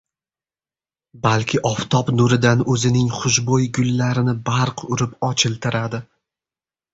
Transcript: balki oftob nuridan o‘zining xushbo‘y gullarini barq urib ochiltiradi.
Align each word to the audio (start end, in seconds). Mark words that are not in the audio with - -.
balki 1.25 1.59
oftob 1.69 2.09
nuridan 2.19 2.63
o‘zining 2.77 3.11
xushbo‘y 3.19 3.69
gullarini 3.79 4.35
barq 4.49 4.85
urib 4.97 5.15
ochiltiradi. 5.29 6.03